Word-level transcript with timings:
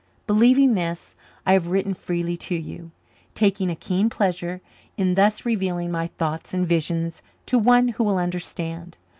Believing 0.25 0.73
this, 0.73 1.15
I 1.45 1.53
have 1.53 1.67
written 1.67 1.93
freely 1.93 2.35
to 2.35 2.55
you, 2.55 2.89
taking 3.35 3.69
a 3.69 3.75
keen 3.75 4.09
pleasure 4.09 4.59
in 4.97 5.13
thus 5.13 5.45
revealing 5.45 5.91
my 5.91 6.07
thoughts 6.07 6.55
and 6.55 6.67
visions 6.67 7.21
to 7.45 7.59
one 7.59 7.89
who 7.89 8.03
will 8.03 8.17
understand. 8.17 8.97